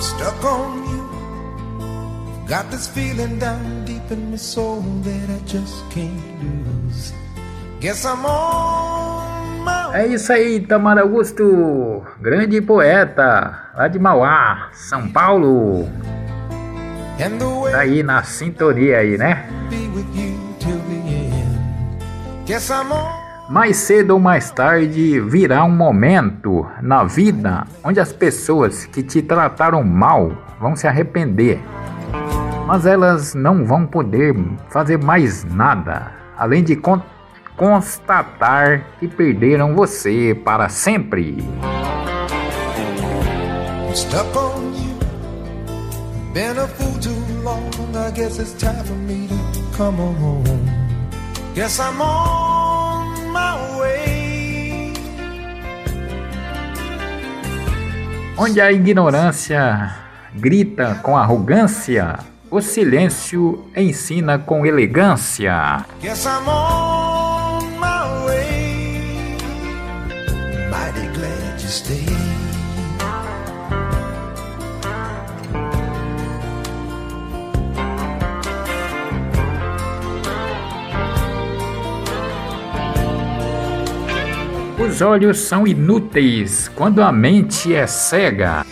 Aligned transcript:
stuck 0.00 0.44
on 0.44 0.84
you. 0.88 1.04
Got 2.48 2.70
this 2.70 2.88
feeling 2.88 3.38
down 3.38 3.84
deep 3.84 4.10
in 4.10 4.30
my 4.30 4.36
soul 4.36 4.82
that 5.04 5.30
I 5.30 5.38
just 5.46 5.84
can't 5.90 6.18
lose. 6.42 7.12
Guess 7.80 8.04
I'm 8.04 8.24
on 8.26 9.64
my 9.64 9.94
É 9.94 10.06
isso 10.06 10.32
aí, 10.32 10.56
Itamar 10.56 10.98
Augusto, 10.98 12.02
grande 12.20 12.60
poeta, 12.60 13.70
lá 13.74 13.88
de 13.88 13.98
Mauá, 13.98 14.70
São 14.72 15.08
Paulo. 15.08 15.88
Tá 17.70 17.80
aí 17.80 18.02
na 18.02 18.22
sintonia 18.22 18.98
aí, 18.98 19.18
né? 19.18 19.48
Guess 22.46 22.70
I'm 22.70 22.90
on. 22.90 23.29
Mais 23.50 23.78
cedo 23.78 24.12
ou 24.12 24.20
mais 24.20 24.48
tarde 24.52 25.18
virá 25.18 25.64
um 25.64 25.70
momento 25.76 26.64
na 26.80 27.02
vida 27.02 27.66
onde 27.82 27.98
as 27.98 28.12
pessoas 28.12 28.86
que 28.86 29.02
te 29.02 29.20
trataram 29.20 29.82
mal 29.82 30.30
vão 30.60 30.76
se 30.76 30.86
arrepender. 30.86 31.60
Mas 32.64 32.86
elas 32.86 33.34
não 33.34 33.64
vão 33.66 33.84
poder 33.84 34.36
fazer 34.68 35.02
mais 35.02 35.42
nada 35.42 36.12
além 36.38 36.62
de 36.62 36.76
con- 36.76 37.02
constatar 37.56 38.84
que 39.00 39.08
perderam 39.08 39.74
você 39.74 40.32
para 40.44 40.68
sempre. 40.68 41.38
I'm 43.88 43.96
stuck 43.96 44.36
on 44.36 44.60
Onde 58.42 58.58
a 58.58 58.72
ignorância 58.72 59.94
grita 60.34 60.98
com 61.02 61.14
arrogância, 61.14 62.20
o 62.50 62.62
silêncio 62.62 63.66
ensina 63.76 64.38
com 64.38 64.64
elegância. 64.64 65.84
Os 84.80 85.02
olhos 85.02 85.40
são 85.40 85.66
inúteis 85.66 86.66
quando 86.68 87.02
a 87.02 87.12
mente 87.12 87.74
é 87.74 87.86
cega. 87.86 88.64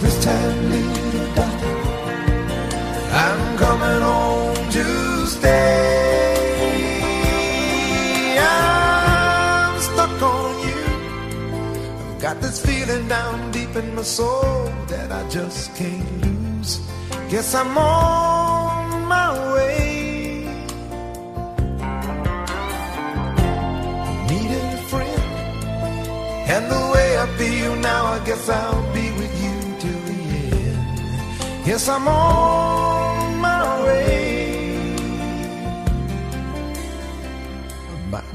This 0.00 0.22
time, 0.22 0.85
I'm 3.16 3.56
coming 3.56 4.02
home 4.02 4.70
to 4.76 5.26
stay. 5.26 6.36
I'm 8.38 9.80
stuck 9.80 10.20
on 10.20 10.68
you. 10.68 10.84
I've 12.10 12.20
got 12.20 12.42
this 12.42 12.60
feeling 12.60 13.08
down 13.08 13.50
deep 13.52 13.74
in 13.74 13.94
my 13.94 14.02
soul 14.02 14.70
that 14.88 15.10
I 15.10 15.26
just 15.30 15.74
can't 15.76 16.26
lose. 16.26 16.80
Guess 17.30 17.54
I'm 17.54 17.78
on 17.78 19.06
my 19.08 19.54
way. 19.54 20.44
Needed 24.28 24.74
a 24.78 24.82
friend. 24.90 25.22
And 26.54 26.64
the 26.70 26.82
way 26.92 27.08
I 27.24 27.26
feel 27.38 27.76
now, 27.76 28.04
I 28.16 28.18
guess 28.26 28.46
I'll 28.50 28.92
be 28.92 29.10
with 29.12 29.34
you 29.42 29.56
till 29.82 30.00
the 30.10 30.18
end. 30.68 31.66
Yes, 31.66 31.88
I'm 31.88 32.06
on 32.08 32.85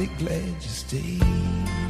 be 0.00 0.06
glad 0.16 0.40
you 0.40 0.60
stayed. 0.60 1.89